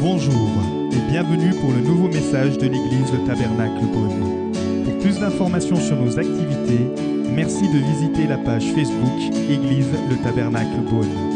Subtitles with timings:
[0.00, 0.48] Bonjour
[0.92, 4.52] et bienvenue pour le nouveau message de l'église Le Tabernacle Beaune.
[4.84, 6.86] Pour plus d'informations sur nos activités,
[7.34, 9.18] merci de visiter la page Facebook
[9.50, 11.27] Église Le Tabernacle Beaune.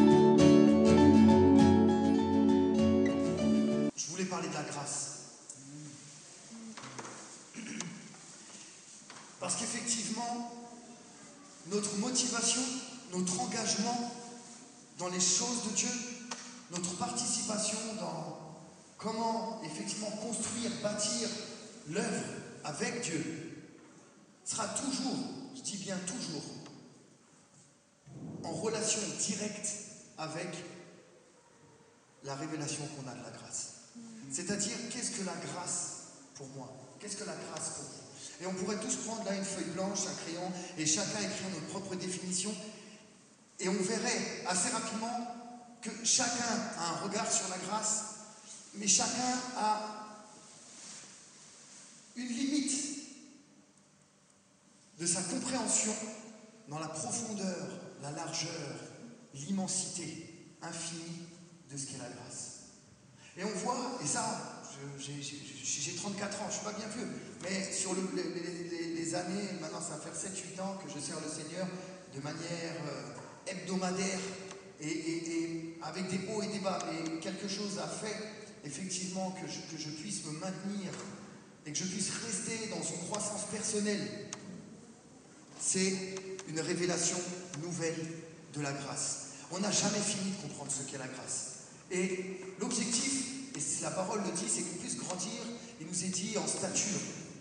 [49.23, 50.25] Chacun a
[52.17, 52.73] une limite
[54.99, 55.95] de sa compréhension
[56.69, 57.69] dans la profondeur,
[58.03, 58.79] la largeur,
[59.35, 60.29] l'immensité
[60.63, 61.27] infinie
[61.71, 62.49] de ce qu'est la grâce.
[63.37, 64.63] Et on voit, et ça,
[64.99, 67.09] j'ai- j'ai j'ai 34 ans, je ne suis pas bien vieux,
[67.43, 71.67] mais sur le- les, années, maintenant ça faire 7-8 ans que je sers le Seigneur
[72.15, 73.15] de manière euh,
[73.47, 74.19] hebdomadaire
[74.81, 76.79] et, et- et avec des hauts et des bas.
[76.93, 78.17] Et quelque chose a fait
[78.65, 80.91] effectivement que je, puisse me maintenir
[81.67, 84.09] et que je puisse rester dans une croissance personnelle.
[85.61, 85.93] C'est
[86.49, 87.19] une révélation
[87.63, 88.07] nouvelle
[88.55, 89.29] de la grâce.
[89.51, 91.53] On n'a jamais fini de comprendre ce qu'est la grâce.
[91.91, 95.41] Et l'objectif, et la parole le dit, c'est qu'on puisse grandir,
[95.81, 96.99] il nous est dit en stature.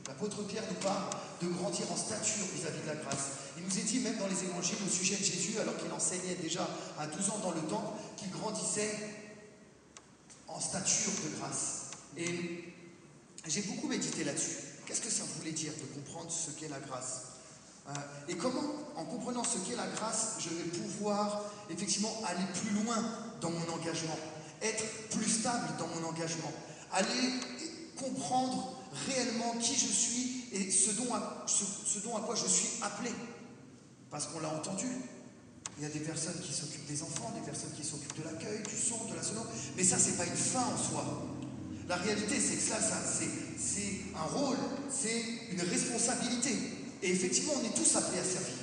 [0.07, 1.09] L'apôtre Pierre nous parle
[1.41, 3.29] de grandir en stature vis-à-vis de la grâce.
[3.57, 6.35] Il nous est dit même dans les évangiles au sujet de Jésus, alors qu'il enseignait
[6.35, 6.67] déjà
[6.99, 8.91] à 12 ans dans le temple, qu'il grandissait
[10.53, 11.91] en stature de grâce.
[12.17, 12.73] Et
[13.47, 14.57] j'ai beaucoup médité là-dessus.
[14.85, 17.21] Qu'est-ce que ça voulait dire de comprendre ce qu'est la grâce?
[17.89, 17.93] Euh,
[18.27, 18.61] Et comment,
[18.95, 22.97] en comprenant ce qu'est la grâce, je vais pouvoir effectivement aller plus loin
[23.39, 24.17] dans mon engagement,
[24.61, 26.51] être plus stable dans mon engagement,
[26.91, 27.33] aller
[27.97, 33.11] comprendre réellement qui je suis et ce ce dont à quoi je suis appelé.
[34.09, 34.87] Parce qu'on l'a entendu,
[35.81, 38.61] il y a des personnes qui s'occupent des enfants, des personnes qui s'occupent de l'accueil,
[38.61, 39.41] du son, de la sono,
[39.75, 41.25] mais ça, c'est pas une fin en soi.
[41.89, 43.25] La réalité, c'est que ça, ça c'est,
[43.57, 44.57] c'est un rôle,
[44.91, 46.51] c'est une responsabilité.
[47.01, 48.57] Et effectivement, on est tous appelés à servir.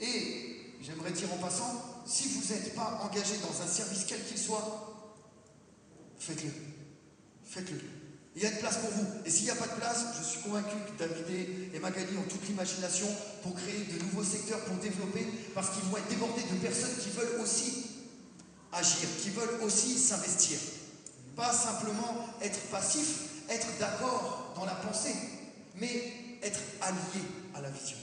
[0.00, 4.38] Et j'aimerais dire en passant, si vous n'êtes pas engagé dans un service quel qu'il
[4.38, 5.14] soit,
[6.18, 6.50] faites-le.
[7.44, 8.01] Faites-le.
[8.34, 9.06] Il y a une place pour vous.
[9.26, 12.28] Et s'il n'y a pas de place, je suis convaincu que David et Magali ont
[12.28, 13.06] toute l'imagination
[13.42, 17.10] pour créer de nouveaux secteurs, pour développer, parce qu'ils vont être débordés de personnes qui
[17.10, 17.86] veulent aussi
[18.72, 20.58] agir, qui veulent aussi s'investir.
[21.36, 25.14] Pas simplement être passif, être d'accord dans la pensée,
[25.76, 27.96] mais être allié à la vision.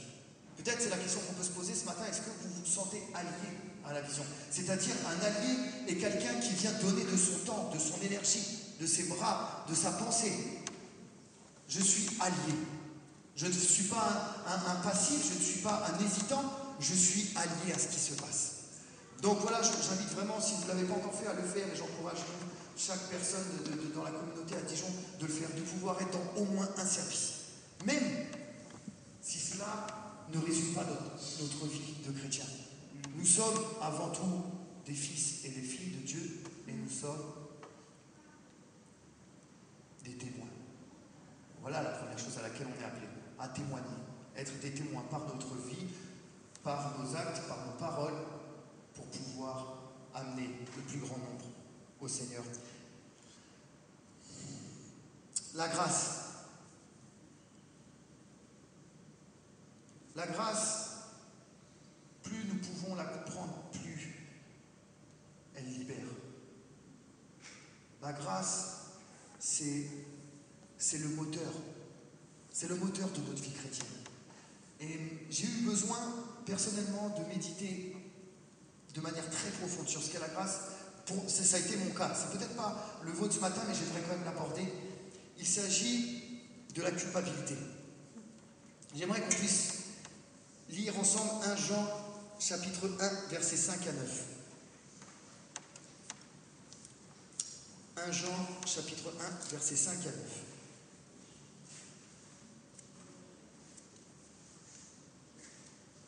[0.58, 3.02] Peut-être c'est la question qu'on peut se poser ce matin, est-ce que vous vous sentez
[3.16, 4.24] allié à la vision?
[4.52, 5.58] C'est-à-dire un allié
[5.88, 9.76] est quelqu'un qui vient donner de son temps, de son énergie, de ses bras, de
[9.76, 10.34] sa pensée.
[11.68, 12.56] Je suis allié.
[13.36, 16.44] Je ne suis pas un, passif, je ne suis pas un hésitant,
[16.80, 18.56] je suis allié à ce qui se passe.
[19.22, 21.76] Donc voilà, j'invite vraiment, si vous ne l'avez pas encore fait, à le faire, et
[21.76, 22.20] j'encourage
[22.78, 23.46] chaque personne
[23.96, 24.88] dans la communauté à Dijon
[25.20, 27.34] de le faire, de pouvoir être au moins un service.
[27.86, 28.28] Même
[29.22, 29.88] si cela
[30.34, 32.46] ne résume pas notre, notre vie de chrétien.
[33.16, 34.44] Nous sommes avant tout
[34.86, 37.39] des fils et des filles de Dieu, et nous sommes
[40.18, 40.48] témoins.
[41.62, 43.86] Voilà la première chose à laquelle on est appelé, à témoigner,
[44.36, 45.88] être des témoins par notre vie,
[46.64, 48.18] par nos actes, par nos paroles,
[48.94, 49.76] pour pouvoir
[50.14, 51.46] amener le plus grand nombre
[52.00, 52.44] au Seigneur.
[55.56, 56.26] La grâce.
[60.16, 60.90] La grâce,
[62.24, 64.28] plus nous pouvons la comprendre, plus
[65.56, 66.06] elle libère.
[68.02, 68.79] La grâce,
[69.40, 71.52] c'est le moteur.
[72.52, 73.88] C'est le moteur de notre vie chrétienne.
[74.82, 75.98] Et j'ai eu besoin,
[76.46, 77.96] personnellement, de méditer
[78.94, 80.60] de manière très profonde sur ce qu'est la grâce.
[81.06, 82.14] Pour, ça, ça a été mon cas.
[82.16, 84.68] C'est peut-être pas le vôtre ce matin, mais j'aimerais quand même l'aborder.
[85.38, 86.24] Il s'agit
[86.76, 87.56] de la culpabilité.
[88.96, 89.74] J'aimerais qu'on puisse
[90.70, 91.88] lire ensemble 1 Jean
[92.40, 94.39] chapitre 1 versets 5 à 9.
[98.08, 100.14] 1 Jean chapitre 1 versets 5 à 9.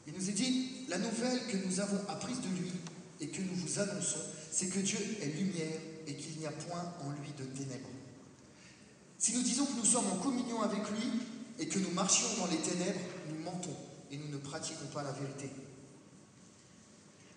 [0.07, 2.71] Il nous est dit, la nouvelle que nous avons apprise de lui
[3.19, 4.19] et que nous vous annonçons,
[4.51, 7.87] c'est que Dieu est lumière et qu'il n'y a point en lui de ténèbres.
[9.17, 11.11] Si nous disons que nous sommes en communion avec lui
[11.59, 12.99] et que nous marchions dans les ténèbres,
[13.29, 13.77] nous mentons
[14.11, 15.49] et nous ne pratiquons pas la vérité.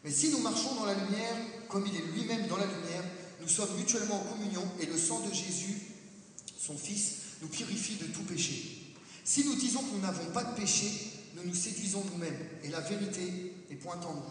[0.02, 1.36] Mais si nous marchons dans la lumière,
[1.68, 3.04] comme il est lui-même dans la lumière,
[3.44, 5.78] nous sommes mutuellement en communion et le sang de Jésus,
[6.58, 8.94] son Fils, nous purifie de tout péché.
[9.22, 10.90] Si nous disons que nous n'avons pas de péché,
[11.36, 14.22] nous nous séduisons nous-mêmes et la vérité est point en nous.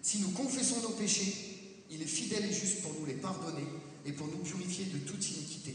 [0.00, 1.34] Si nous confessons nos péchés,
[1.90, 3.66] il est fidèle et juste pour nous les pardonner
[4.04, 5.74] et pour nous purifier de toute iniquité.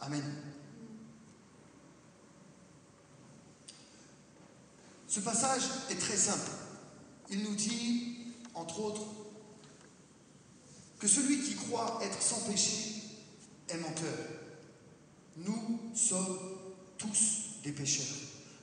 [0.00, 0.22] Amen.
[5.08, 6.52] Ce passage est très simple.
[7.30, 8.18] Il nous dit,
[8.54, 9.21] entre autres,
[11.02, 13.02] que celui qui croit être sans péché
[13.68, 14.16] est menteur.
[15.36, 16.38] Nous sommes
[16.96, 18.16] tous des pécheurs.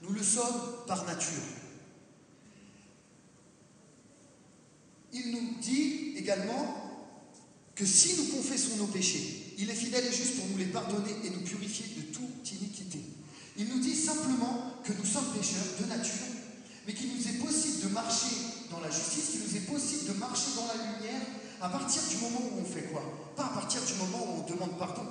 [0.03, 1.43] Nous le sommes par nature.
[5.11, 7.11] Il nous dit également
[7.75, 11.11] que si nous confessons nos péchés, il est fidèle et juste pour nous les pardonner
[11.25, 12.99] et nous purifier de toute iniquité.
[13.57, 16.13] Il nous dit simplement que nous sommes pécheurs de nature,
[16.87, 18.37] mais qu'il nous est possible de marcher
[18.71, 21.21] dans la justice, qu'il nous est possible de marcher dans la lumière
[21.61, 23.01] à partir du moment où on fait quoi?
[23.35, 25.05] Pas à partir du moment où on demande pardon.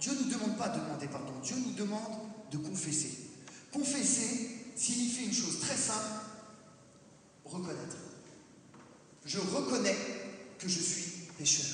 [0.00, 2.18] Dieu ne nous demande pas de demander pardon, Dieu nous demande
[2.50, 3.30] de confesser.
[3.72, 6.20] Confesser signifie une chose très simple,
[7.44, 7.96] reconnaître.
[9.24, 9.96] Je reconnais
[10.58, 11.66] que je suis pécheur.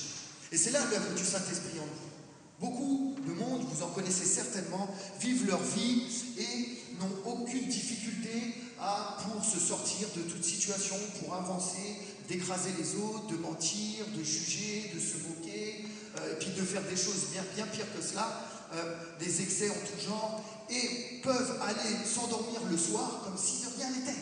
[0.51, 2.13] Et c'est là l'œuvre du Saint-Esprit en nous.
[2.59, 4.87] Beaucoup de monde, vous en connaissez certainement,
[5.19, 6.03] vivent leur vie
[6.37, 11.97] et n'ont aucune difficulté à, pour se sortir de toute situation, pour avancer,
[12.27, 15.85] d'écraser les autres, de mentir, de juger, de se moquer,
[16.17, 18.41] euh, et puis de faire des choses bien, bien pires que cela,
[18.73, 23.69] euh, des excès en tout genre, et peuvent aller s'endormir le soir comme si de
[23.77, 24.19] rien n'était.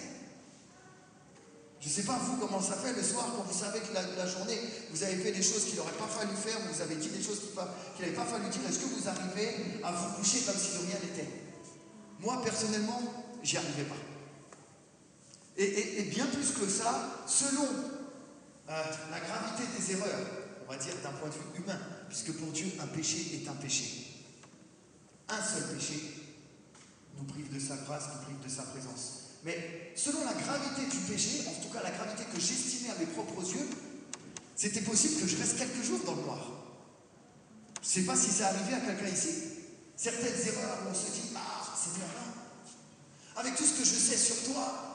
[1.81, 4.27] Je ne sais pas vous comment ça fait le soir quand vous savez que la,
[4.27, 4.59] journée
[4.91, 7.39] vous avez fait des choses qu'il n'aurait pas fallu faire, vous avez dit des choses
[7.39, 8.61] qu'il n'avait pas fallu dire.
[8.69, 11.27] Est-ce que vous arrivez à vous coucher comme si de rien n'était?
[12.19, 13.01] Moi personnellement,
[13.41, 13.95] j'y arrivais pas.
[15.57, 17.67] Et, bien plus que ça, selon
[18.71, 20.27] euh, la gravité des erreurs,
[20.65, 23.53] on va dire d'un point de vue humain, puisque pour Dieu un péché est un
[23.53, 24.07] péché.
[25.27, 25.95] Un seul péché
[27.17, 29.21] nous prive de sa grâce, nous prive de sa présence.
[29.43, 33.07] Mais selon la gravité du péché, en tout cas la gravité que j'estimais à mes
[33.07, 33.67] propres yeux,
[34.55, 36.47] c'était possible que je reste quelques jours dans le noir.
[37.81, 39.29] Je ne sais pas si c'est arrivé à quelqu'un ici.
[39.97, 42.09] Certaines erreurs où on se dit Ah, Seigneur,
[43.35, 44.90] avec tout ce que je sais sur toi,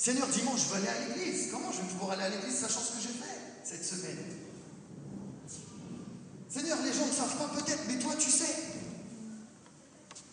[0.00, 1.48] Seigneur, dimanche, je vais aller à l'église.
[1.52, 4.16] Comment je vais pouvoir aller à l'église sachant ce que j'ai fait cette semaine?
[6.48, 8.56] Seigneur, les gens ne savent pas peut-être, mais toi tu sais.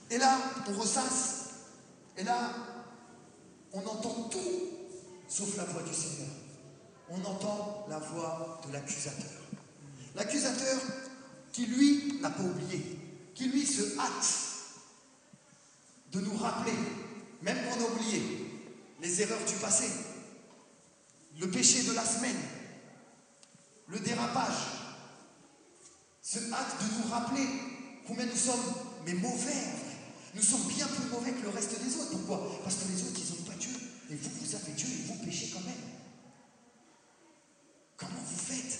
[0.09, 1.49] Et là, on ressasse.
[2.15, 2.53] Et là,
[3.73, 4.39] on entend tout
[5.27, 6.29] sauf la voix du Seigneur.
[7.09, 9.41] On entend la voix de l'accusateur.
[10.15, 10.79] L'accusateur
[11.51, 12.99] qui, lui, n'a pas oublié,
[13.35, 14.33] qui, lui, se hâte
[16.13, 16.71] de nous rappeler,
[17.41, 18.46] même quand on a oublié,
[19.01, 19.85] les erreurs du passé,
[21.39, 22.37] le péché de la semaine,
[23.87, 24.55] le dérapage,
[26.21, 27.47] se hâte de nous rappeler
[28.05, 28.73] combien nous sommes
[29.05, 29.77] mais mauvais
[30.37, 32.11] nous sommes bien plus mauvais que le reste des autres.
[32.11, 32.61] Pourquoi?
[32.63, 33.73] Parce que les autres, ils n'ont pas Dieu.
[34.11, 35.73] Et vous, vous avez Dieu et vous péchez quand même.
[37.97, 38.79] Comment vous faites?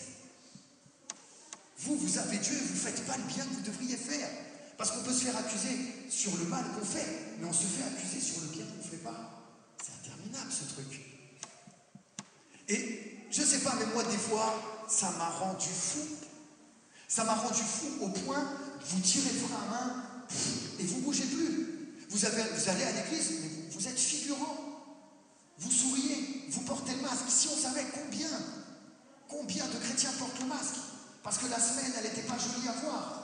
[1.79, 4.29] Vous, vous avez Dieu et vous ne faites pas le bien que vous devriez faire.
[4.77, 7.83] Parce qu'on peut se faire accuser sur le mal qu'on fait, mais on se fait
[7.83, 9.43] accuser sur le bien qu'on ne fait pas.
[9.83, 11.01] C'est interminable ce truc.
[12.67, 14.53] Et je ne sais pas, mais moi, des fois,
[14.87, 15.99] ça m'a rendu fou.
[17.07, 18.43] Ça m'a rendu fou au point
[18.85, 19.39] vous tirer le
[19.71, 20.03] main
[20.79, 21.95] et vous ne bougez plus.
[22.09, 24.57] Vous allez à l'église, mais vous, êtes figurant.
[25.59, 27.25] Vous souriez, vous portez le masque.
[27.29, 28.29] Si on savait combien,
[29.27, 30.75] combien de chrétiens portent le masque,
[31.23, 33.23] parce que la semaine, elle n'était pas jolie à voir.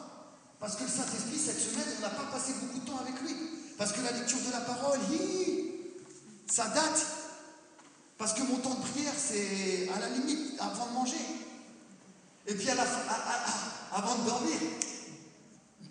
[0.59, 3.35] Parce que le Saint-Esprit, cette semaine, on n'a pas passé beaucoup de temps avec lui.
[3.77, 4.99] Parce que la lecture de la parole,
[6.47, 7.05] ça date.
[8.17, 11.25] Parce que mon temps de prière, c'est à la limite avant de manger.
[12.45, 14.57] Et puis avant de dormir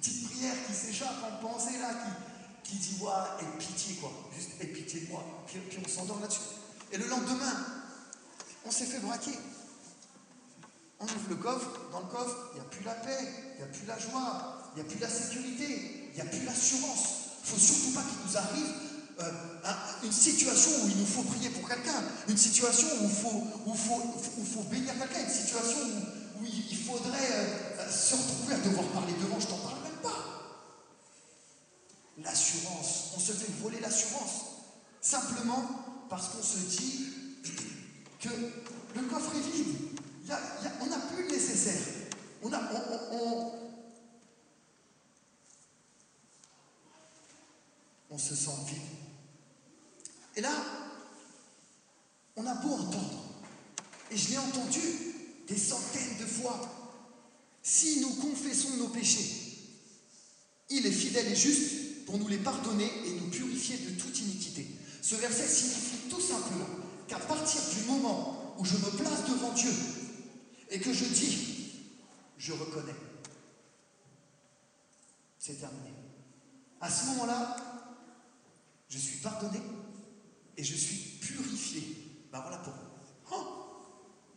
[0.02, 1.90] petite prière qui s'échappe en pensée là,
[2.64, 3.10] qui, dit ouais,
[3.40, 5.24] et pitié quoi, juste et pitié de moi.
[5.46, 6.40] Puis, on s'endort là-dessus.
[6.90, 7.54] Et le lendemain,
[8.64, 9.38] on s'est fait braquer.
[10.98, 13.62] On ouvre le coffre, dans le coffre, il n'y a plus la paix, il n'y
[13.62, 17.08] a plus la joie, il n'y a plus la sécurité, il n'y a plus l'assurance.
[17.44, 18.91] Il ne faut surtout pas qu'il nous arrive
[19.22, 19.70] euh,
[20.04, 23.74] une situation où il nous faut prier pour quelqu'un, une situation où il faut, où
[23.74, 24.02] faut,
[24.38, 25.78] où faut bénir quelqu'un, une situation
[26.40, 29.82] où, il faudrait euh, se retrouver à devoir parler devant, je t'en parle
[32.18, 33.12] l'assurance.
[33.16, 34.42] On se fait voler l'assurance.
[35.00, 35.68] Simplement
[36.08, 37.06] parce qu'on se dit
[38.20, 38.28] que
[38.94, 39.76] le coffre est vide.
[40.80, 41.80] On n'a plus le nécessaire.
[42.42, 43.52] On-
[48.10, 49.01] on se sent vide.
[50.36, 50.52] Et là,
[52.36, 53.22] on a beau entendre,
[54.10, 54.80] et je l'ai entendu
[55.46, 56.60] des centaines de fois,
[57.62, 59.42] si nous confessons nos péchés,
[60.70, 64.66] il est fidèle et juste pour nous les pardonner et nous purifier de toute iniquité.
[65.02, 66.66] Ce verset signifie tout simplement
[67.06, 69.72] qu'à partir du moment où je me place devant Dieu
[70.70, 71.72] et que je dis,
[72.38, 72.94] je reconnais,
[75.38, 75.90] c'est terminé.
[76.80, 77.56] À ce moment-là,
[78.88, 79.60] je suis pardonné
[80.56, 81.96] et je suis purifié.
[82.32, 82.74] Ben voilà pour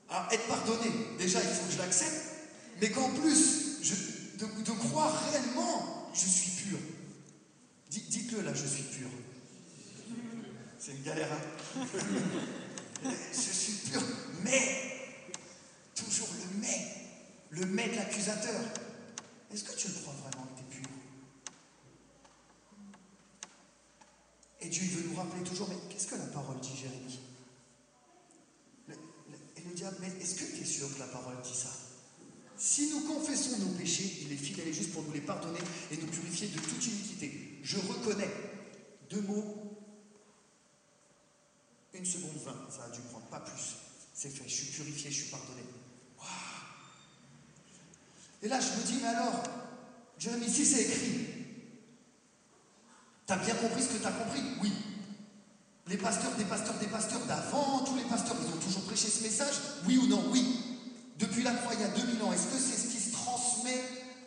[0.10, 2.22] Alors, être pardonné, déjà, il faut que je l'accepte,
[2.82, 3.80] mais qu'en plus,
[4.38, 6.78] de, de croire réellement, je suis pur.
[7.90, 9.10] Dites- Dites-le là, je suis pur.
[10.80, 11.86] C'est une galère, hein?
[13.04, 14.02] Je suis pur,
[14.44, 15.18] mais,
[15.96, 16.96] toujours le mais,
[17.52, 18.62] le mais de l'accusateur.
[19.54, 20.90] Est-ce que tu le crois vraiment que tu es pur
[24.66, 27.20] Et Dieu, veut nous rappeler toujours, mais qu'est-ce que la parole dit, Jérémie
[28.90, 31.70] Et le diable, mais est-ce que tu es sûr que la parole dit ça?
[32.58, 35.60] Si nous confessons nos péchés, il est fidèle et juste pour nous les pardonner
[35.92, 37.60] et nous purifier de toute iniquité.
[37.62, 38.32] Je reconnais.
[39.12, 39.78] Deux mots.
[41.94, 43.76] Une seconde vingt, ça a dû prendre, pas plus.
[44.16, 45.62] C'est fait, je suis purifié, je suis pardonné.
[48.42, 49.44] Et là, je me dis, mais alors,
[50.18, 51.35] Jérémie, si c'est écrit,
[53.26, 54.42] T'as bien compris ce que t'as compris?
[54.62, 54.72] Oui.
[55.88, 59.24] Les pasteurs, des pasteurs, des pasteurs d'avant, tous les pasteurs, ils ont toujours prêché ce
[59.24, 59.56] message?
[59.88, 60.24] Oui ou non?
[60.32, 60.62] Oui.
[61.18, 63.82] Depuis la croix, il y a 2000 ans, est-ce que c'est ce qui se transmet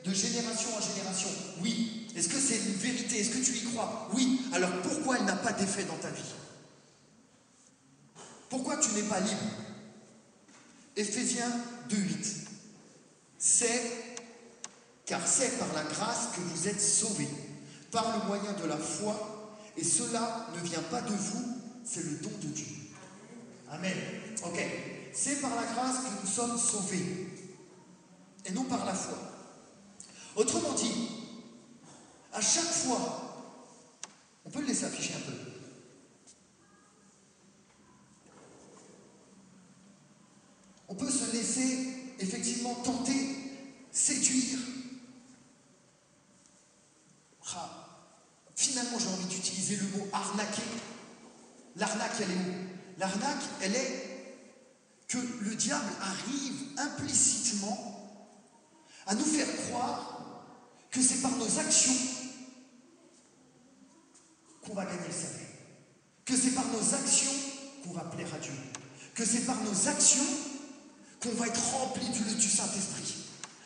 [0.04, 1.28] de génération en génération?
[1.60, 2.06] Oui.
[2.16, 3.20] Est-ce que c'est une vérité?
[3.20, 4.08] Est-ce que tu y crois?
[4.14, 4.40] Oui.
[4.52, 6.22] Alors pourquoi elle n'a pas d'effet dans ta vie?
[8.48, 9.36] Pourquoi tu n'es pas libre?
[10.96, 11.52] Éphésiens
[11.90, 12.46] 2.8.
[13.38, 13.82] C'est
[15.06, 17.28] car c'est par la grâce que vous êtes sauvés,
[17.90, 22.16] par le moyen de la foi, et cela ne vient pas de vous, c'est le
[22.18, 22.66] don de Dieu.
[23.70, 23.96] Amen.
[24.44, 24.60] Ok.
[25.12, 27.28] C'est par la grâce que nous sommes sauvés,
[28.44, 29.18] et non par la foi.
[30.36, 31.08] Autrement dit,
[32.32, 33.24] à chaque fois,
[34.44, 35.36] on peut le laisser afficher un peu.
[40.88, 43.36] On peut se laisser effectivement tenter,
[43.90, 44.58] séduire.
[47.54, 47.70] Ah,
[48.54, 50.62] finalement, j'ai envie d'utiliser le mot arnaquer.
[51.78, 52.98] L'arnaque, elle est où?
[52.98, 54.08] L'arnaque, elle est
[55.06, 57.98] que le diable arrive implicitement
[59.06, 60.18] à nous faire croire
[60.90, 61.94] que c'est par nos actions
[64.62, 65.46] qu'on va gagner le salut.
[66.24, 67.32] Que c'est par nos actions
[67.84, 68.52] qu'on va plaire à Dieu.
[69.14, 70.26] Que c'est par nos actions
[71.20, 73.14] qu'on va être rempli du, Saint-Esprit.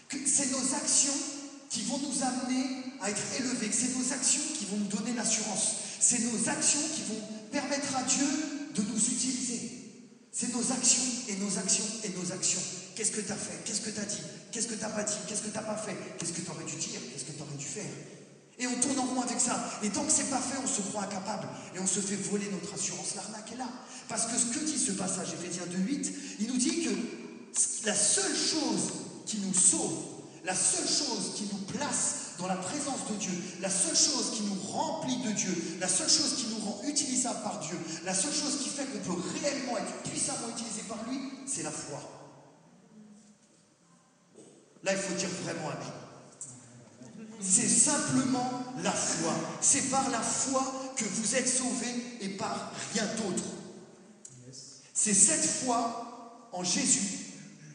[0.09, 1.12] Que c'est nos actions
[1.69, 3.71] qui vont nous amener à être élevés.
[3.73, 5.75] C'est nos actions qui vont nous donner l'assurance.
[5.99, 7.21] C'est nos actions qui vont
[7.53, 8.27] permettre à Dieu
[8.75, 9.71] de nous utiliser.
[10.33, 12.61] C'est nos actions et nos actions et nos actions.
[12.97, 13.63] Qu'est-ce que tu as fait?
[13.65, 14.23] Qu'est-ce que tu as dit?
[14.51, 15.15] Qu'est-ce que tu n'as pas dit?
[15.29, 15.97] Qu'est-ce que tu n'as pas fait?
[16.19, 17.01] Qu'est-ce que tu aurais dû dire?
[17.13, 17.91] Qu'est-ce que tu aurais dû faire?
[18.59, 19.71] Et on tourne en rond avec ça.
[19.83, 21.49] Et tant que c'est pas fait, on se croit incapable.
[21.75, 23.15] Et on se fait voler notre assurance.
[23.15, 23.69] L'arnaque est là.
[24.09, 28.37] Parce que ce que dit ce passage, Éphésiens 2.8, il nous dit que la seule
[28.37, 28.93] chose
[29.27, 29.99] qui nous sauve,
[30.45, 34.43] la seule chose qui nous place dans la présence de Dieu, la seule chose qui
[34.43, 38.33] nous remplit de Dieu, la seule chose qui nous rend utilisables par Dieu, la seule
[38.33, 42.01] chose qui fait qu'on peut réellement être puissamment utilisé par lui, c'est la foi.
[44.83, 46.03] Là, il faut dire vraiment Amen.
[47.41, 49.35] C'est simplement la foi.
[49.61, 53.45] C'est par la foi que vous êtes sauvés et par rien d'autre.
[54.95, 57.19] C'est cette foi en Jésus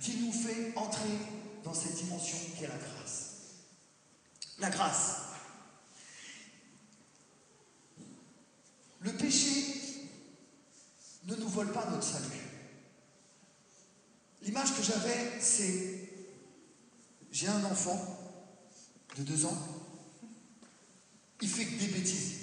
[0.02, 1.18] qui nous fait entrer
[1.64, 3.27] dans cette dimension qu'est la grâce.
[4.60, 5.18] La grâce.
[9.02, 9.64] Le péché
[11.26, 12.42] ne nous vole pas notre salut.
[14.42, 16.10] L'image que j'avais, c'est
[17.32, 18.18] j'ai un enfant
[19.18, 19.58] de deux ans,
[21.42, 22.34] il fait des bêtises.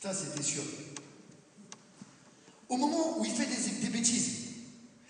[0.00, 0.62] Ça, c'était sûr.
[2.68, 4.42] Au moment où il fait des, des bêtises,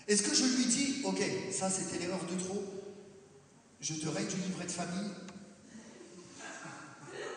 [0.07, 1.21] est-ce que je lui dis, ok,
[1.51, 2.63] ça c'était l'erreur de trop,
[3.79, 5.09] je te règle du livret de famille,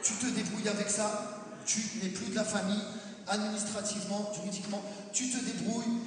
[0.06, 2.82] tu te débrouilles avec ça, tu n'es plus de la famille,
[3.26, 4.82] administrativement, juridiquement,
[5.12, 5.98] tu te débrouilles,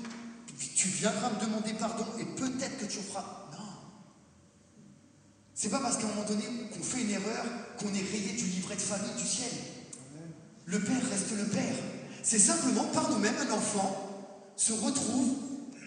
[0.75, 3.47] tu viendras me demander pardon et peut-être que tu feras.
[3.51, 3.65] Non.
[5.53, 7.45] C'est pas parce qu'à un moment donné qu'on fait une erreur
[7.77, 9.51] qu'on est rayé du livret de famille du ciel.
[10.65, 11.75] Le Père reste le Père.
[12.23, 14.05] C'est simplement par nous-mêmes un enfant
[14.55, 15.35] se retrouve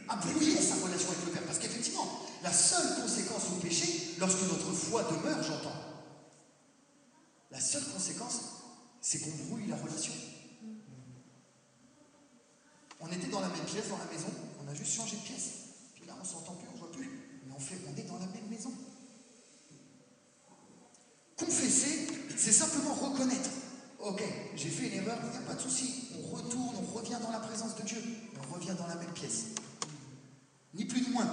[0.08, 1.42] à brouiller sa relation avec le Père.
[1.44, 1.66] Parce que
[2.42, 5.81] La seule conséquence au péché, lorsque notre foi demeure, j'entends,
[7.52, 8.40] la seule conséquence,
[9.00, 10.12] c'est qu'on brouille la relation.
[12.98, 14.28] On était dans la même pièce, dans la maison,
[14.64, 15.50] on a juste changé de pièce.
[15.94, 17.10] Puis là, on s'entend plus, on voit plus.
[17.46, 18.72] Mais on, fait, on est dans la même maison.
[21.36, 23.50] Confesser, c'est simplement reconnaître.
[23.98, 24.22] Ok,
[24.56, 26.08] j'ai fait une erreur, il n'y a pas de souci.
[26.18, 28.02] On retourne, on revient dans la présence de Dieu.
[28.38, 29.46] On revient dans la même pièce.
[30.74, 31.28] Ni plus ni moins.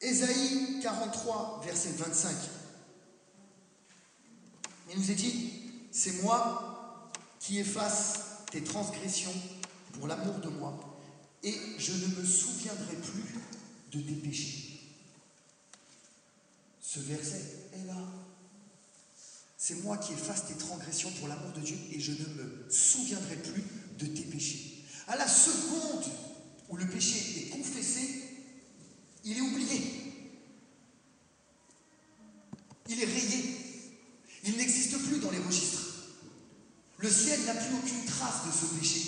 [0.00, 2.30] Ésaïe 43, verset 25.
[4.90, 5.50] Il nous est dit,
[5.92, 9.34] c'est moi qui efface tes transgressions
[9.92, 10.98] pour l'amour de moi,
[11.42, 13.34] et je ne me souviendrai plus
[13.92, 14.80] de tes péchés.
[16.80, 17.42] Ce verset
[17.74, 17.96] est là.
[19.56, 23.36] C'est moi qui efface tes transgressions pour l'amour de Dieu, et je ne me souviendrai
[23.36, 23.64] plus
[23.98, 24.84] de tes péchés.
[25.06, 26.04] À la seconde
[26.68, 28.22] où le péché est confessé,
[29.24, 29.82] il est oublié.
[32.88, 33.67] Il est rayé.
[34.44, 35.84] Il n'existe plus dans les registres.
[36.98, 39.00] Le ciel n'a plus aucune trace de ce péché.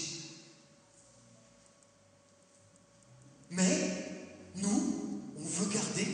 [3.51, 6.07] Mais nous, on veut garder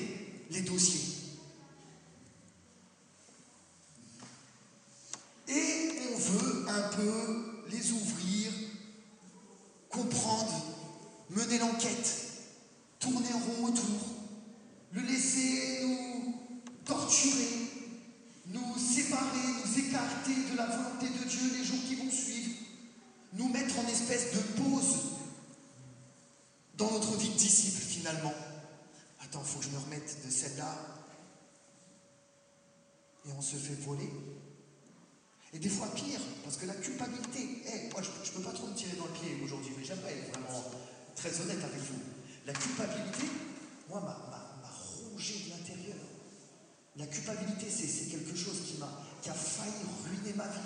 [0.50, 1.15] les dossiers.
[26.76, 28.35] Dans notre vie de disciple finalement.
[29.21, 30.75] Attends, faut que je me remette de celle-là.
[33.26, 34.11] Et on se fait voler.
[35.52, 38.66] Et des fois pire, parce que la culpabilité, eh, moi je ne peux pas trop
[38.66, 40.64] me tirer dans le pied aujourd'hui, mais j'aimerais être vraiment
[41.14, 42.00] très honnête avec vous.
[42.47, 43.26] La culpabilité,
[43.88, 44.71] moi, m'a
[45.11, 45.96] rongé de l'intérieur.
[46.96, 49.72] La culpabilité, c'est quelque chose qui m'a qui a failli
[50.05, 50.61] ruiner ma vie.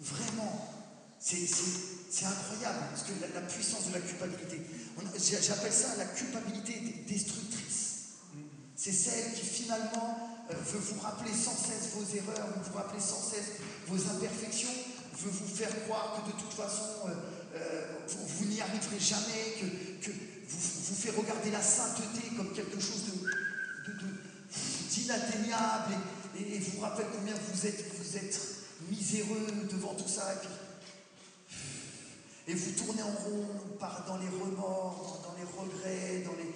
[0.00, 0.81] Vraiment.
[1.24, 4.60] C'est incroyable, parce que la, puissance de la culpabilité,
[5.40, 8.18] j'appelle ça la culpabilité destructrice.
[8.74, 10.18] C'est celle qui finalement
[10.50, 14.74] euh, veut vous rappeler sans cesse vos erreurs, vous rappeler sans cesse vos imperfections,
[15.22, 17.10] veut vous faire croire que de toute façon, euh,
[17.54, 19.60] euh, vous, n'y arriverez jamais,
[20.02, 20.58] que, vous,
[20.88, 23.04] vous, fait regarder la sainteté comme quelque chose
[24.90, 25.94] d'inatteignable
[26.36, 28.40] et, vous rappelle combien vous êtes, vous êtes
[28.90, 30.34] miséreux devant tout ça.
[32.48, 33.46] Vous tournez en rond
[34.06, 36.52] dans les remords, dans, les regrets, dans les.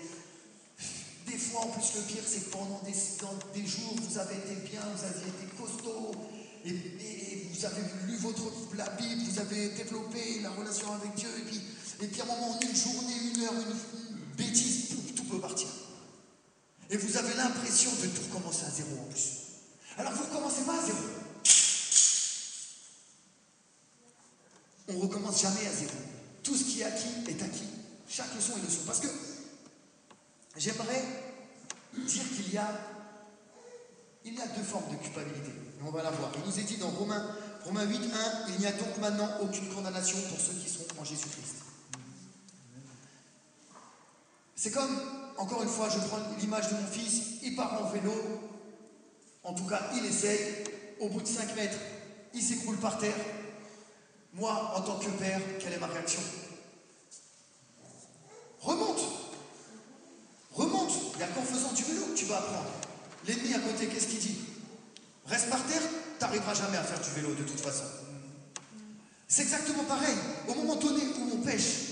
[1.31, 4.81] Des fois, en plus, le pire, c'est que pendant des, jours, vous avez été bien,
[4.81, 6.12] vous avez été costaud,
[6.64, 6.72] et,
[7.53, 8.42] vous avez lu votre,
[8.77, 11.61] la Bible, vous avez développé la relation avec Dieu, et puis,
[12.03, 15.68] et puis à un moment, une journée, une heure, une, bêtise, tout, peut partir.
[16.90, 19.46] Et vous avez l'impression de tout recommencer à zéro en plus.
[19.99, 20.99] Alors vous ne recommencez pas à zéro.
[24.88, 25.92] On recommence jamais à zéro.
[26.42, 27.68] Tout ce qui est acquis est acquis.
[28.09, 28.83] Chaque leçon est leçon.
[28.87, 29.09] Parce que
[30.57, 31.03] j'aimerais
[31.94, 32.68] dire qu'il y a,
[34.25, 35.51] il y a deux formes de culpabilité.
[35.51, 36.31] Et on va la voir.
[36.37, 37.27] Il nous est dit dans Romains,
[37.64, 41.05] Romains 8, 1, il n'y a donc maintenant aucune condamnation pour ceux qui sont en
[41.05, 41.57] Jésus-Christ.
[44.55, 45.01] C'est comme,
[45.37, 48.12] encore une fois, je prends l'image de mon fils, il part en vélo,
[49.44, 50.64] en tout cas il essaye,
[51.01, 51.79] au bout de 5 mètres,
[52.35, 53.14] il s'écroule par terre.
[54.37, 56.20] Moi, en tant que père, quelle est ma réaction?
[58.61, 59.01] Remonte
[60.53, 62.70] Remonte Il n'y a qu'en faisant du vélo que tu vas apprendre?
[63.27, 64.37] L'ennemi à côté, qu'est-ce qu'il dit?
[65.27, 67.85] Reste par terre, tu n'arriveras jamais à faire du vélo de toute façon.
[69.27, 70.14] C'est exactement pareil.
[70.49, 71.86] Au moment donné où on pêche,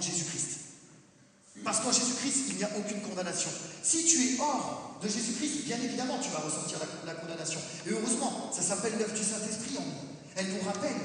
[0.00, 0.58] Jésus-Christ.
[1.64, 3.50] Parce qu'en Jésus-Christ, il n'y a aucune condamnation.
[3.82, 7.60] Si tu es hors de Jésus-Christ, bien évidemment, tu vas ressentir la, condamnation.
[7.86, 10.08] Et heureusement, ça s'appelle l'œuvre du Saint-Esprit en nous.
[10.36, 10.96] Elle nous rappelle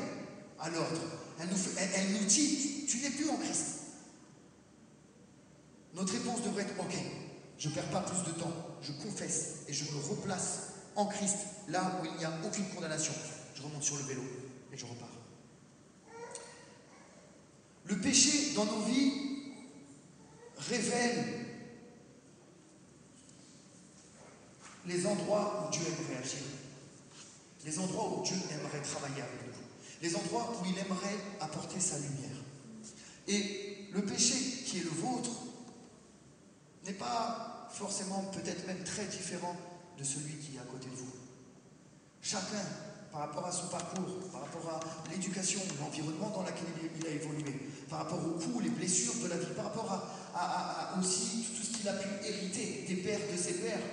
[0.59, 1.01] à l'ordre.
[1.39, 3.81] Elle nous dit, tu n'es plus en Christ.
[5.95, 6.95] Notre réponse devrait être, ok,
[7.57, 8.51] je ne perds pas plus de temps,
[8.81, 11.37] je confesse et je me replace en Christ,
[11.69, 13.13] là où il n'y a aucune condamnation.
[13.55, 14.21] Je remonte sur le vélo
[14.71, 15.12] et je repars.
[17.85, 19.11] Le péché dans nos vies
[20.57, 21.45] révèle
[24.85, 26.43] les endroits où Dieu aimerait agir,
[27.65, 29.53] les endroits où Dieu aimerait travailler avec nous,
[30.01, 32.37] les endroits où il aimerait apporter sa lumière.
[33.27, 35.31] Et le péché qui est le vôtre
[36.85, 39.55] n'est pas forcément, peut-être même très différent
[39.97, 41.13] de celui qui est à côté de vous.
[42.21, 42.63] Chacun,
[43.13, 46.65] par rapport à son parcours, par rapport à l'éducation, l'environnement dans lequel
[46.99, 50.97] il a évolué, par rapport aux coups, les blessures de la vie, par rapport à,
[50.99, 53.85] aussi tout ce qu'il a pu hériter des pères de ses pères.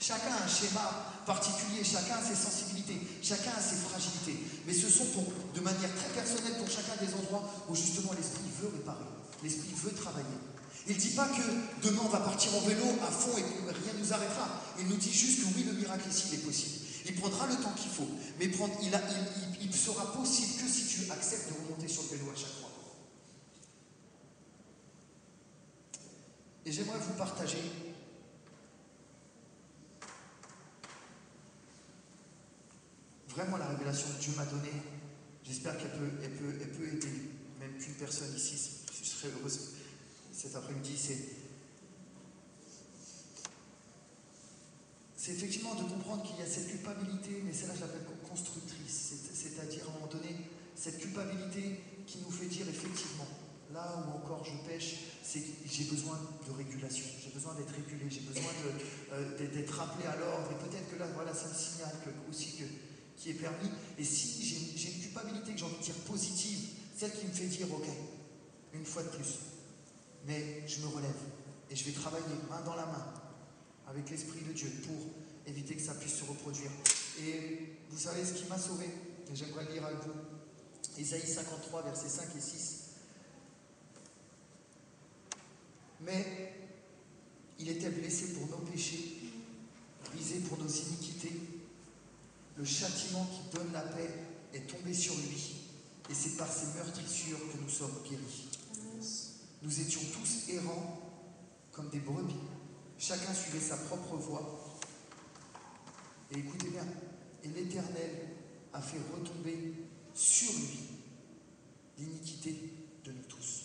[0.00, 4.34] Chacun a un schéma particulier, chacun a ses sensibilités, chacun a ses fragilités.
[4.66, 5.06] Mais ce sont
[5.54, 9.06] de manière très personnelle pour chacun des endroits où justement l'esprit veut réparer,
[9.44, 10.42] l'esprit veut travailler.
[10.88, 13.70] Il ne dit pas que demain on va partir en vélo à fond et que
[13.70, 14.48] rien ne nous arrêtera.
[14.80, 16.81] Il nous dit juste que oui, le miracle ici il est possible.
[17.04, 21.54] Il prendra le temps qu'il faut, mais il, sera possible que si tu acceptes de
[21.64, 22.70] remonter sur le vélo à chaque fois.
[26.64, 27.58] Et j'aimerais vous partager
[33.28, 34.70] vraiment la révélation que Dieu m'a donnée.
[35.42, 38.82] J'espère qu'elle peut, elle peut, elle peut aider même qu'une personne ici.
[39.02, 39.72] Je serais heureuse
[40.32, 40.96] cet après-midi.
[40.96, 41.18] C'est,
[45.22, 49.14] c'est effectivement de comprendre qu'il y a cette culpabilité, mais celle-là je l'appelle constructrice.
[49.32, 50.34] C'est-à-dire à un moment donné,
[50.74, 53.28] cette culpabilité qui nous fait dire effectivement,
[53.72, 58.10] là où encore je pêche, c'est que j'ai besoin de régulation, j'ai besoin d'être régulé,
[58.10, 58.50] j'ai besoin
[59.12, 61.94] euh, d'être rappelé à l'ordre, et peut-être que là, voilà, ça me signale
[62.28, 62.58] aussi
[63.16, 63.70] qui est permis.
[63.98, 64.42] Et si
[64.76, 66.66] j'ai une culpabilité que j'ai envie de dire positive,
[66.98, 67.86] celle qui me fait dire, ok,
[68.74, 69.38] une fois de plus,
[70.26, 71.22] mais je me relève
[71.70, 73.21] et je vais travailler main dans la main
[73.88, 74.96] avec l'Esprit de Dieu pour
[75.46, 76.70] éviter que ça puisse se reproduire.
[77.20, 80.12] Et vous savez ce qui m'a sauvé, et j'aimerais lire avec vous,
[80.98, 82.78] Ésaïe 53, versets 5 et 6.
[86.00, 86.54] Mais
[87.58, 89.18] il était blessé pour nos péchés,
[90.04, 91.32] brisé pour nos iniquités
[92.56, 94.10] le châtiment qui donne la paix
[94.52, 95.56] est tombé sur lui,
[96.10, 98.48] et c'est par ses meurtrissures que nous sommes guéris.
[99.62, 101.00] Nous étions tous errants
[101.70, 102.34] comme des brebis.
[103.02, 104.78] Chacun suivait sa propre voie.
[106.30, 106.86] Et écoutez bien,
[107.42, 108.28] et l'Éternel
[108.72, 109.74] a fait retomber
[110.14, 110.78] sur lui
[111.98, 112.72] l'iniquité
[113.04, 113.64] de nous tous.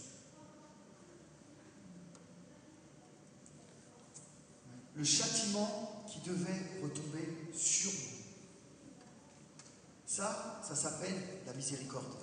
[4.95, 8.17] Le châtiment qui devait retomber sur nous.
[10.07, 11.13] Ça, ça s'appelle
[11.45, 12.17] la miséricorde.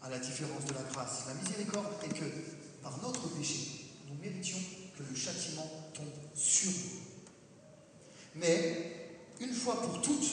[0.00, 1.26] À la différence de la grâce.
[1.26, 2.24] La miséricorde est que
[2.82, 4.56] par notre péché, nous méritions
[5.08, 7.00] le châtiment tombe sur nous.
[8.36, 10.28] Mais, une fois pour toutes,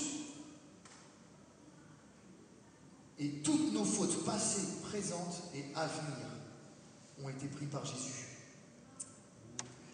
[3.19, 6.27] et toutes nos fautes passées, présentes et à venir
[7.23, 8.25] ont été prises par Jésus.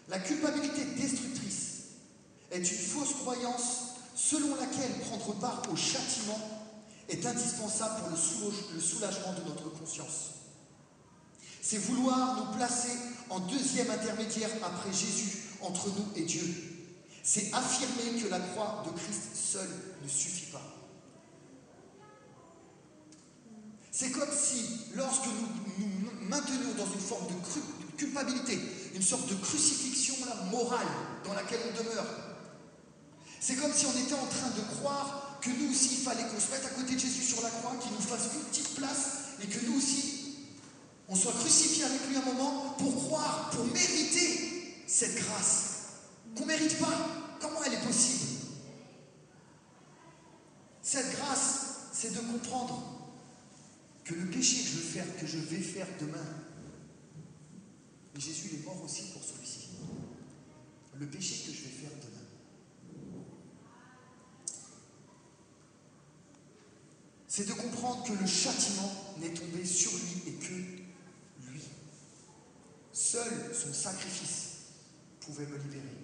[0.08, 1.82] La culpabilité destructrice
[2.50, 6.38] est une fausse croyance selon laquelle prendre part au châtiment
[7.08, 8.10] est indispensable pour
[8.74, 10.41] le soulagement de notre conscience.
[11.62, 12.90] C'est vouloir nous placer
[13.30, 16.42] en deuxième intermédiaire après Jésus entre nous et Dieu.
[17.22, 19.70] C'est affirmer que la croix de Christ seule
[20.02, 20.60] ne suffit pas.
[23.92, 28.58] C'est comme si, lorsque nous nous maintenions dans une forme de culpabilité,
[28.96, 30.16] une sorte de crucifixion
[30.50, 30.88] morale
[31.24, 32.06] dans laquelle on demeure,
[33.38, 36.40] c'est comme si on était en train de croire que nous aussi, il fallait qu'on
[36.40, 39.06] se mette à côté de Jésus sur la croix, qu'il nous fasse une petite place
[39.42, 40.21] et que nous aussi,
[41.12, 45.72] on soit crucifiés avec lui un moment pour croire, pour mériter cette grâce
[46.34, 47.36] qu'on ne mérite pas.
[47.38, 48.30] Comment elle est possible?
[50.80, 52.82] Cette grâce, c'est de comprendre
[54.04, 56.26] que le péché que je vais faire, que je vais faire demain,
[58.16, 59.68] Jésus est mort aussi pour celui-ci.
[60.98, 62.22] Le péché que je vais faire demain.
[67.28, 70.71] c'est de comprendre que le châtiment n'est tombé sur lui et que.
[73.02, 74.58] Seul son sacrifice
[75.18, 75.98] pouvait me libérer,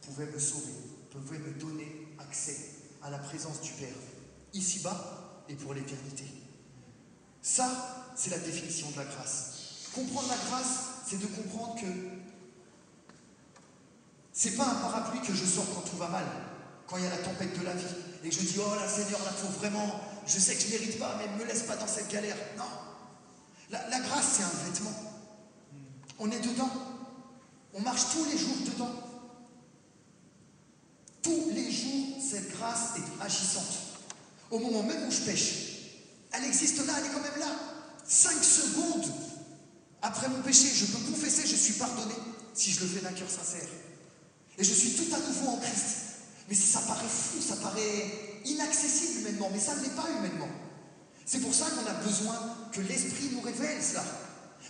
[0.00, 0.72] pouvait me sauver,
[1.10, 2.56] pouvait me donner accès
[3.02, 3.96] à la présence du Père,
[4.54, 6.24] ici-bas et pour l'éternité.
[7.42, 9.88] Ça, c'est la définition de la grâce.
[9.92, 11.86] Comprendre la grâce, c'est de comprendre que
[14.32, 16.26] c'est pas un parapluie que je sors quand tout va mal,
[16.86, 17.84] quand il y a la tempête de la vie,
[18.22, 20.72] et que je dis, oh là Seigneur, là, faut vraiment je sais que je ne
[20.78, 22.36] mérite pas, mais ne me laisse pas dans cette galère.
[22.56, 22.64] Non.
[23.70, 25.15] La, grâce, c'est un vêtement.
[26.18, 26.70] On est dedans.
[27.74, 28.92] On marche tous les jours dedans.
[31.22, 33.76] Tous les jours, cette grâce est agissante.
[34.50, 35.66] Au moment même où je pêche,
[36.32, 37.52] elle existe là, elle est quand même là.
[38.06, 39.10] Cinq secondes
[40.02, 42.14] après mon péché, je peux confesser, je suis pardonné
[42.54, 43.68] si je le fais d'un cœur sincère.
[44.58, 45.96] Et je suis tout à nouveau en Christ.
[46.48, 50.48] Mais ça paraît fou, ça paraît inaccessible humainement, mais ça ne l'est pas humainement.
[51.24, 52.36] C'est pour ça qu'on a besoin
[52.72, 54.04] que l'Esprit nous révèle cela.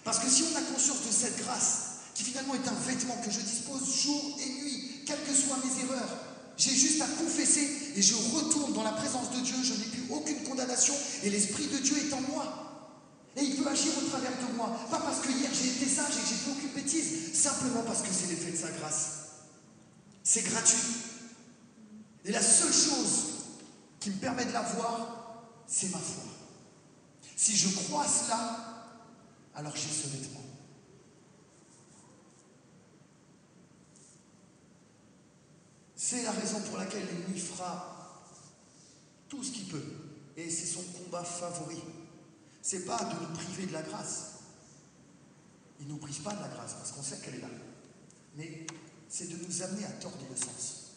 [0.06, 3.30] Parce que si on a conscience de cette grâce, qui finalement est un vêtement que
[3.30, 6.08] je dispose jour et nuit, quelles que soient mes erreurs.
[6.56, 10.04] J'ai juste à confesser et je retourne dans la présence de Dieu, je n'ai plus
[10.10, 12.94] aucune condamnation et l'Esprit de Dieu est en moi.
[13.36, 14.78] Et il peut agir au travers de moi.
[14.92, 18.02] Pas parce que hier j'ai été sage et que j'ai fait aucune bêtise, simplement parce
[18.02, 19.08] que c'est l'effet de sa grâce.
[20.22, 20.96] C'est gratuit.
[22.24, 23.24] Et la seule chose
[23.98, 26.22] qui me permet de l'avoir, c'est ma foi.
[27.36, 28.75] Si je crois cela,
[29.56, 30.42] alors j'ai ce vêtement.
[35.96, 38.22] C'est la raison pour laquelle l'ennemi fera
[39.28, 39.82] tout ce qu'il peut.
[40.36, 41.82] Et c'est son combat favori.
[42.60, 44.34] C'est pas de nous priver de la grâce.
[45.80, 47.48] Il ne nous prive pas de la grâce parce qu'on sait qu'elle est là.
[48.36, 48.66] Mais
[49.08, 50.92] c'est de nous amener à tordre le sens.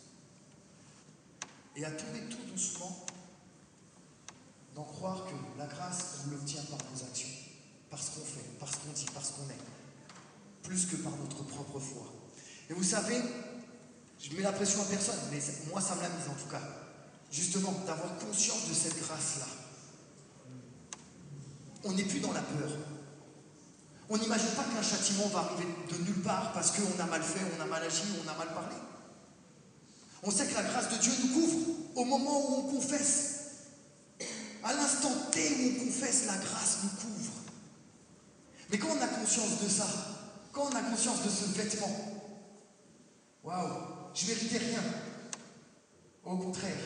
[1.77, 3.05] Et à tomber tout doucement
[4.75, 7.29] d'en croire que la grâce, on l'obtient par nos actions,
[7.89, 11.13] par ce qu'on fait, par ce qu'on dit, par ce qu'on est, plus que par
[11.17, 12.13] notre propre foi.
[12.69, 13.19] Et vous savez,
[14.19, 16.61] je mets la pression à personne, mais moi ça me l'a mise en tout cas.
[17.31, 19.45] Justement, d'avoir conscience de cette grâce-là.
[21.83, 22.71] On n'est plus dans la peur.
[24.09, 27.41] On n'imagine pas qu'un châtiment va arriver de nulle part parce qu'on a mal fait,
[27.57, 28.75] on a mal agi, on a mal parlé.
[30.23, 31.57] On sait que la grâce de Dieu nous couvre
[31.95, 33.35] au moment où on confesse.
[34.63, 37.18] À l'instant T où on confesse, la grâce nous couvre.
[38.69, 39.87] Mais quand on a conscience de ça,
[40.51, 41.89] quand on a conscience de ce vêtement,
[43.43, 44.83] waouh, je méritais rien.
[46.23, 46.77] Au contraire,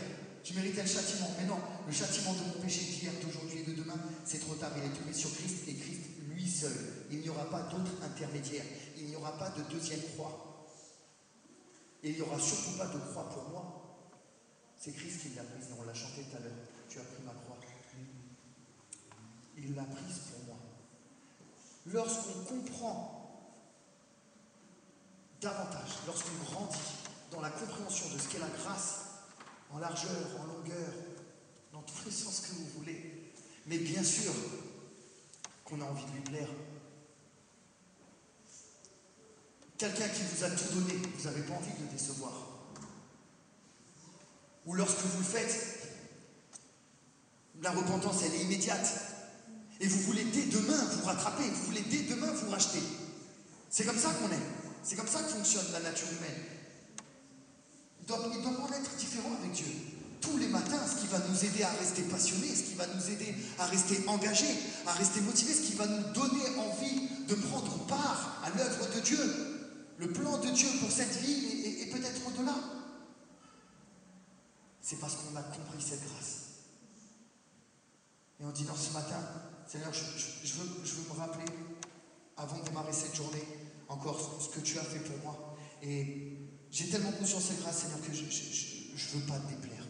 [0.43, 1.29] je méritais le châtiment.
[1.39, 4.71] Mais non, le châtiment de mon péché d'hier, d'aujourd'hui et de demain, c'est trop tard.
[4.77, 6.71] Il est tombé sur Christ et Christ lui seul.
[7.11, 8.65] Il n'y aura pas d'autre intermédiaire.
[8.97, 10.67] Il n'y aura pas de deuxième croix.
[12.03, 14.09] Et il n'y aura surtout pas de croix pour moi.
[14.77, 15.67] C'est Christ qui l'a prise.
[15.79, 16.51] On l'a chanté tout à l'heure.
[16.89, 17.57] Tu as pris ma croix.
[19.57, 20.42] Il l'a prise pour.
[21.85, 23.19] Lorsqu'on comprend
[25.41, 26.77] davantage, lorsqu'on grandit
[27.31, 29.01] dans la compréhension de ce qu'est la grâce,
[29.71, 30.89] en largeur, en longueur,
[31.73, 33.33] dans tous les sens que vous voulez,
[33.65, 34.31] mais bien sûr
[35.65, 36.49] qu'on a envie de lui plaire.
[39.77, 42.31] Quelqu'un qui vous a tout donné, vous n'avez pas envie de le décevoir.
[44.65, 45.89] Ou lorsque vous le faites,
[47.61, 48.87] la repentance, elle est immédiate.
[49.79, 52.81] Et vous voulez dès demain vous rattraper, vous voulez dès demain vous racheter.
[53.69, 54.63] C'est comme ça qu'on est.
[54.83, 56.43] C'est comme ça que fonctionne la nature humaine.
[58.01, 59.65] Il doit, il doit en être différent avec Dieu.
[60.21, 63.09] Tous les matins, ce qui va nous aider à rester passionnés, ce qui va nous
[63.09, 64.55] aider à rester engagés,
[64.85, 68.99] à rester motivés, ce qui va nous donner envie de prendre part à l'œuvre de
[68.99, 69.19] Dieu,
[69.97, 72.55] le plan de Dieu pour cette vie et, et peut-être au-delà.
[74.81, 76.43] C'est parce qu'on a compris cette grâce.
[78.39, 79.19] Et on dit non, ce matin,
[79.67, 81.45] Seigneur, je, veux, me rappeler,
[82.37, 83.43] avant de démarrer cette journée,
[83.87, 85.55] encore ce que tu as fait pour moi.
[85.81, 86.37] Et
[86.71, 89.87] j'ai tellement conscience cette grâce, Seigneur, que je ne veux pas te déplaire.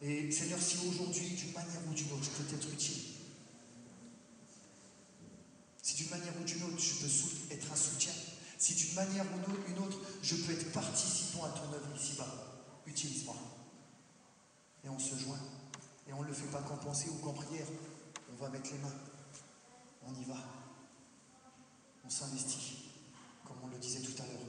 [0.00, 3.02] Et Seigneur, si aujourd'hui, d'une manière ou d'une autre, je peux t'être utile,
[5.82, 8.12] si d'une manière ou d'une autre, je peux être un soutien,
[8.58, 12.26] si d'une manière ou d'une autre, je peux être participant à ton œuvre ici-bas,
[12.86, 13.36] utilise-moi.
[14.84, 15.38] Et on se joint.
[16.08, 17.66] Et on ne le fait pas qu'en pensée ou qu'en prière.
[18.32, 18.94] On va mettre les mains.
[20.06, 20.36] On y va.
[22.04, 22.90] On s'investit,
[23.44, 24.40] comme on le disait tout à l'heure.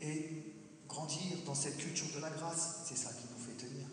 [0.00, 0.54] Et
[0.88, 3.86] grandir dans cette culture de la grâce, c'est ça qui nous fait tenir.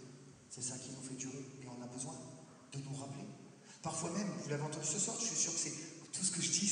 [0.50, 1.46] C'est ça qui nous fait durer.
[1.62, 2.16] Et on a besoin
[2.74, 3.26] de nous rappeler.
[3.82, 5.74] Parfois même, vous l'avez entendu ce soir, je suis sûr que c'est
[6.12, 6.68] tout ce que je dis,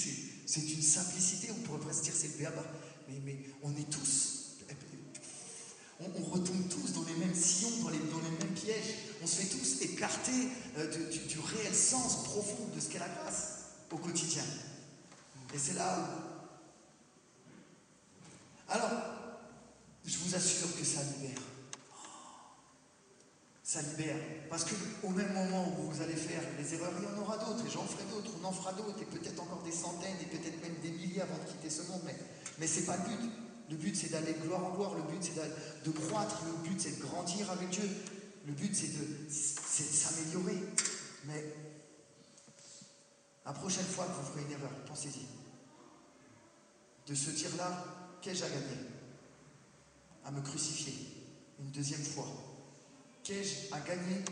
[0.46, 1.52] c'est une simplicité.
[1.52, 2.64] On pourrait presque dire c'est le béaba.
[3.08, 4.37] Mais, mais on est tous
[6.00, 8.96] on, retombe tous dans les mêmes sillons, dans les, mêmes pièges.
[9.24, 13.60] On se fait tous écarter euh, du, réel sens profond de ce qu'est la grâce
[13.92, 14.44] au quotidien.
[15.54, 16.04] Et c'est là où.
[18.72, 18.92] Alors,
[20.06, 21.42] je vous assure que ça libère.
[23.64, 24.18] Ça libère.
[24.50, 27.66] Parce qu'au même moment où vous allez faire les erreurs, il y en aura d'autres,
[27.66, 30.62] et j'en ferai d'autres, on en fera d'autres, et peut-être encore des centaines, et peut-être
[30.62, 32.02] même des milliers avant de quitter ce monde.
[32.06, 32.16] Mais,
[32.60, 33.32] mais ce n'est pas le but.
[33.70, 34.96] Le but, c'est d'aller de gloire en gloire.
[34.96, 36.42] Le but, c'est de croître.
[36.46, 37.90] Le but, c'est de grandir avec Dieu.
[38.46, 40.58] Le but, c'est de, s'améliorer.
[41.26, 41.54] Mais
[43.46, 45.26] la prochaine fois que vous ferez une erreur, pensez-y.
[47.08, 47.84] De se dire là,
[48.22, 48.78] qu'ai-je à gagner?
[50.26, 50.94] À me crucifier
[51.60, 52.28] une deuxième fois.
[53.24, 54.24] Qu'ai-je à gagner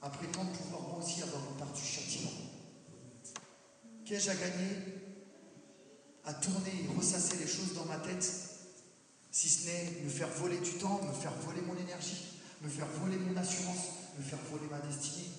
[0.00, 2.30] à prétendre pouvoir moi aussi avoir une part du châtiment?
[4.04, 4.99] Qu'ai-je à gagner
[6.24, 8.50] à tourner et ressasser les choses dans ma tête,
[9.30, 12.26] si ce n'est me faire voler du temps, me faire voler mon énergie,
[12.62, 13.86] me faire voler mon assurance,
[14.18, 15.30] me faire voler ma destinée.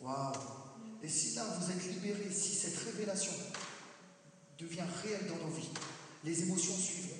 [0.00, 0.32] Waouh
[1.02, 3.32] Et si là vous êtes libérés, si cette révélation
[4.58, 5.70] devient réelle dans nos vies,
[6.24, 7.16] les émotions suivront.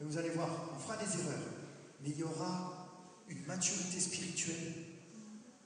[0.00, 1.38] Et vous allez voir, on fera des erreurs,
[2.02, 2.88] mais il y aura
[3.28, 4.85] une maturité spirituelle.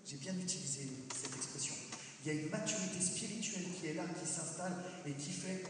[0.06, 1.74] J'ai bien utilisé cette expression.
[2.22, 5.64] Il y a une maturité spirituelle qui est là, qui s'installe et qui fait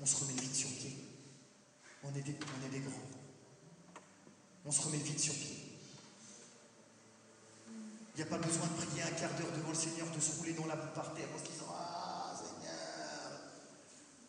[0.00, 0.96] on se remet vite sur pied.
[2.02, 2.92] On est des, on est des grands.
[4.66, 5.78] On se remet vite sur pied.
[8.14, 10.38] Il n'y a pas besoin de prier un quart d'heure devant le Seigneur, de se
[10.38, 13.40] rouler dans la boue par terre en se disant Ah Seigneur,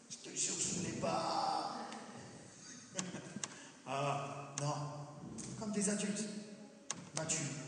[0.09, 1.87] je te jure, je ne voulais pas.
[3.87, 4.75] ah non,
[5.59, 6.23] comme des adultes,
[7.15, 7.64] matures.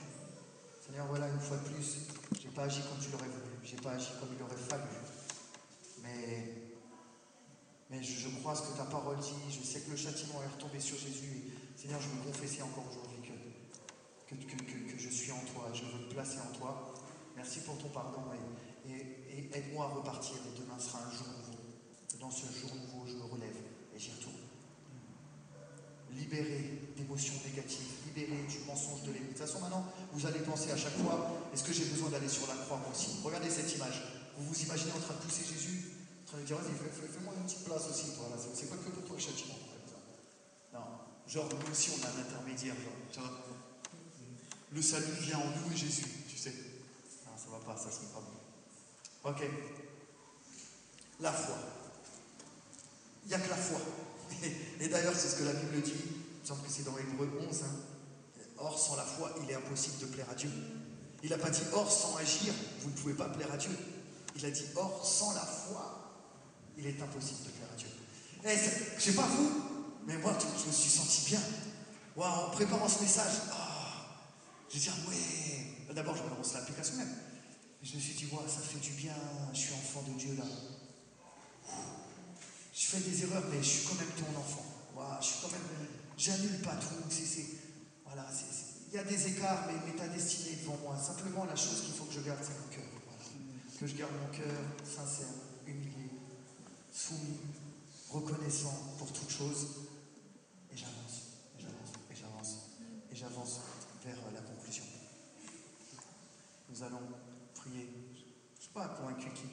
[1.06, 1.98] Voilà une fois de plus,
[2.42, 4.84] j'ai pas agi comme tu l'aurais voulu, j'ai pas agi comme il aurait fallu.
[6.02, 6.54] Mais,
[7.90, 10.80] mais je, crois ce que ta parole dit, je sais que le châtiment est retombé
[10.80, 11.44] sur Jésus.
[11.76, 13.22] Seigneur, je veux confesser encore aujourd'hui
[14.28, 16.94] que- que- que je suis en toi, je veux me placer en toi.
[17.36, 18.24] Merci pour ton pardon
[18.86, 20.36] et, et- et aide-moi à repartir.
[20.36, 21.60] Et demain sera un jour nouveau.
[22.20, 23.56] Dans ce jour nouveau, je me relève
[23.96, 24.47] et j'y retourne.
[26.15, 31.30] Libéré d'émotions négatives, libéré du mensonge de façon, maintenant, vous allez penser à chaque fois
[31.54, 33.20] est-ce que j'ai besoin d'aller sur la croix moi aussi?
[33.24, 34.02] Regardez cette image.
[34.36, 35.86] Vous vous imaginez en train de pousser Jésus,
[36.26, 38.26] en train de dire vas-y, fais- fais- fais-moi une petite place aussi, toi.
[38.32, 38.38] là.
[38.41, 39.54] C'est- pas que pour toi le châtiment.
[40.74, 40.80] Non.
[41.28, 42.76] Genre, nous aussi, on a un intermédiaire.
[44.72, 46.54] Le salut vient en nous et Jésus, tu sais.
[47.26, 49.30] Non, ça va pas, ça c'est pas bon.
[49.30, 49.43] Ok.
[51.20, 51.56] La foi.
[53.26, 53.80] Il n'y a que la foi.
[54.80, 55.94] Et, d'ailleurs, c'est ce que la Bible dit.
[55.94, 57.63] Il me semble que c'est dans Hébreu 11.
[57.63, 57.76] hein.
[58.60, 60.50] Or, sans la foi, il est impossible de plaire à Dieu.
[61.24, 63.72] Il n'a pas dit or, sans agir, vous ne pouvez pas plaire à Dieu.
[64.36, 66.24] Il a dit or, sans la foi,
[66.78, 67.88] il est impossible de plaire à Dieu.
[68.46, 69.52] Et c'est- je sais pas vous,
[70.06, 71.42] mais moi, je me suis senti bien.
[72.16, 74.06] Waouh, en préparant ce message, ah,
[74.70, 75.94] je vais dire, ouais.
[75.94, 77.16] D'abord, je me lance l'application même.
[77.84, 79.13] Je me suis dit, ouais, ça fait du bien,
[79.54, 80.46] je suis enfant de Dieu là.
[82.78, 84.63] Je fais des erreurs, mais je suis quand même ton enfant.
[85.20, 85.88] Je suis quand même.
[86.16, 86.94] J'annule pas tout.
[88.06, 88.28] voilà,
[88.90, 90.96] il y a des écarts, mais, mais ta destinée est devant moi.
[90.96, 92.86] Simplement, la chose qu'il faut que je garde, c'est mon cœur.
[93.80, 94.54] Que je garde mon cœur
[94.86, 95.28] sincère,
[95.66, 96.10] humilié,
[96.94, 97.40] soumis,
[98.10, 99.68] reconnaissant pour toute chose.
[100.72, 102.58] Et j'avance, et j'avance, et j'avance,
[103.12, 103.60] et j'avance
[104.06, 104.84] vers euh, la conclusion.
[106.70, 107.02] Nous allons
[107.56, 107.90] prier.
[108.54, 109.50] Je ne suis pas convaincu qu'il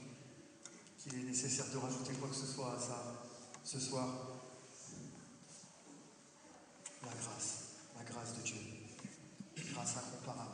[1.04, 3.28] qu'il est nécessaire de rajouter quoi que ce soit à ça
[3.62, 4.08] ce soir.
[7.02, 8.56] La grâce, la grâce de Dieu.
[9.74, 10.50] Grâce incomparable.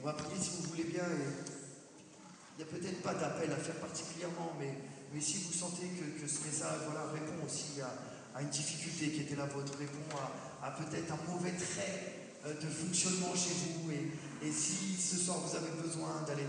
[0.00, 1.04] On va prier si vous voulez bien.
[1.12, 4.78] il n'y a peut-être pas d'appel à faire particulièrement, mais,
[5.12, 9.36] mais si vous sentez que, ce message voilà, répond aussi à, une difficulté qui était
[9.36, 10.16] la vôtre, répond
[10.62, 15.54] à, peut-être un mauvais trait euh, de fonctionnement chez vous, et, si ce soir vous
[15.54, 16.46] avez besoin d'aller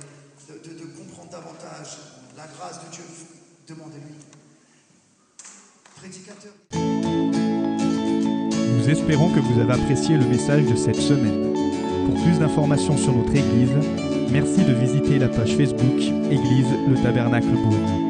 [0.49, 1.97] de comprendre davantage
[2.35, 3.03] la grâce de Dieu,
[3.67, 4.15] demandez-lui.
[5.95, 6.51] Prédicateur.
[8.77, 11.53] Nous espérons que vous avez apprécié le message de cette semaine.
[12.05, 13.71] Pour plus d'informations sur notre Église,
[14.31, 18.04] merci de visiter la page Facebook Église le Tabernacle Beaune.